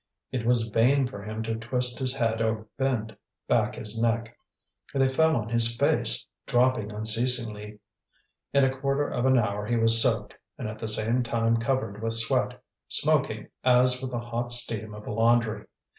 [0.31, 3.15] It was vain for him to twist his head or bend
[3.47, 4.35] back his neck.
[4.95, 7.79] They fell on his face, dropping unceasingly.
[8.51, 12.01] In a quarter of an hour he was soaked, and at the same time covered
[12.01, 15.67] with sweat, smoking as with the hot steam of a laundry.